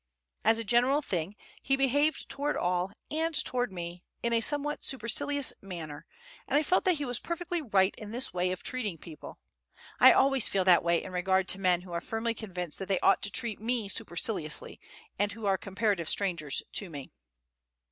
As 0.43 0.57
a 0.57 0.63
general 0.63 1.03
thing, 1.03 1.35
he 1.61 1.75
behaved 1.75 2.27
toward 2.27 2.57
all, 2.57 2.91
and 3.11 3.35
toward 3.45 3.71
me, 3.71 4.01
in 4.23 4.33
a 4.33 4.41
somewhat 4.41 4.83
supercilious 4.83 5.53
manner, 5.61 6.07
and 6.47 6.57
I 6.57 6.63
felt 6.63 6.85
that 6.85 6.95
he 6.95 7.05
was 7.05 7.19
perfectly 7.19 7.61
right 7.61 7.93
in 7.99 8.09
this 8.09 8.33
way 8.33 8.51
of 8.51 8.63
treating 8.63 8.97
people. 8.97 9.37
I 9.99 10.11
always 10.11 10.47
feel 10.47 10.63
that 10.65 10.83
way 10.83 11.03
in 11.03 11.11
regard 11.11 11.47
to 11.49 11.59
men 11.59 11.81
who 11.81 11.91
are 11.93 12.01
firmly 12.01 12.33
convinced 12.33 12.79
that 12.79 12.87
they 12.87 12.99
ought 13.01 13.21
to 13.21 13.29
treat 13.31 13.61
me 13.61 13.87
superciliously, 13.89 14.79
and 15.19 15.33
who 15.33 15.45
are 15.45 15.55
comparative 15.55 16.09
strangers 16.09 16.63
to 16.71 16.89
me. 16.89 17.11